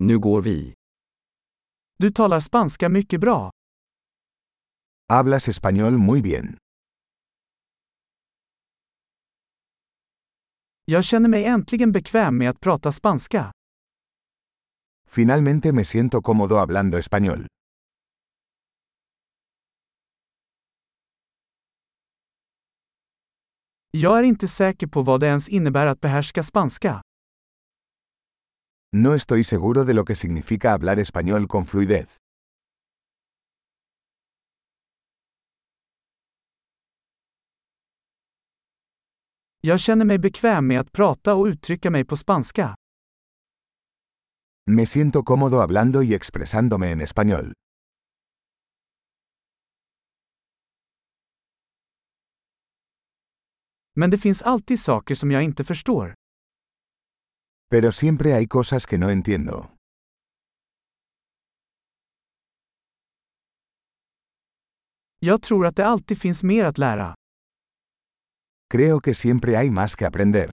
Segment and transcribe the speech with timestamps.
[0.00, 0.74] Nu går vi.
[1.98, 3.50] Du talar spanska mycket bra.
[5.12, 6.56] Hablas español muy bien.
[10.84, 13.52] Jag känner mig äntligen bekväm med att prata spanska.
[15.08, 17.46] Finalmente me siento cómodo hablando español.
[23.90, 27.02] Jag är inte säker på vad det ens innebär att behärska spanska.
[28.92, 32.16] No estoy seguro de lo que significa hablar español con fluidez.
[39.60, 42.74] Jag känner mig bekväm med att prata och uttrycka mig på spanska.
[44.70, 47.52] Me siento cómodo hablando y expresándome en español.
[53.94, 56.14] Men det finns alltid saker som jag inte förstår.
[57.70, 59.70] Pero siempre hay cosas que no entiendo.
[65.20, 67.14] Jag tror att det alltid finns mer att lära.
[68.74, 70.50] Creo que siempre hay más que aprender.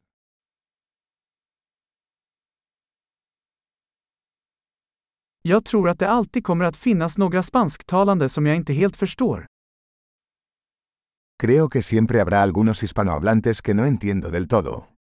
[5.42, 9.46] Jag tror att det alltid kommer att finnas några spansktalande som jag inte helt förstår.
[11.44, 14.95] Creo que siempre habrá algunos hispanohablantes que no entiendo del todo.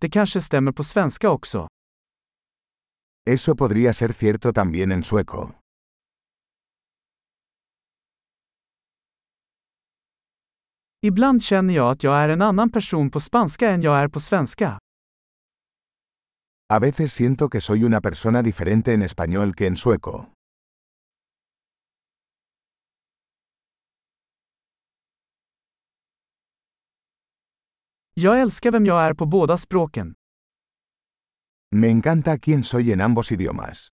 [0.00, 1.68] Det kanske stämmer på svenska också.
[3.30, 5.52] Eso podría ser cierto también en sueco.
[11.02, 14.20] Ibland känner jag att jag är en annan person på spanska än jag är på
[14.20, 14.78] svenska.
[16.68, 20.35] A veces siento que soy una persona diferente en español que en sueco.
[28.20, 30.14] Jag älskar vem jag är på båda språken.
[31.74, 33.88] Me encanta quién soy en ambos idiomas.